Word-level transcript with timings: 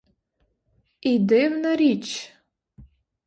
І— 1.01 1.19
дивна 1.19 1.75
річ. 1.75 2.31